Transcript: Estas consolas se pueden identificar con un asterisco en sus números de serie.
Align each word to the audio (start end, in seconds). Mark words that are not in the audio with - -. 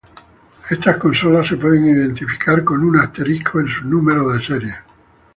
Estas 0.71 0.97
consolas 0.97 1.47
se 1.47 1.57
pueden 1.57 1.85
identificar 1.85 2.63
con 2.63 2.83
un 2.83 2.97
asterisco 2.99 3.59
en 3.59 3.67
sus 3.67 3.85
números 3.85 4.33
de 4.33 4.41
serie. 4.43 4.73